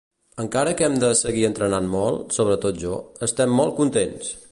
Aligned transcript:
Encara 0.43 0.71
que 0.77 0.85
hem 0.85 0.95
de 1.03 1.11
seguir 1.19 1.43
entrenant 1.49 1.89
molt, 1.91 2.33
sobretot 2.39 2.79
jo, 2.85 2.95
estem 3.29 3.55
molt 3.61 3.77
contents! 3.83 4.33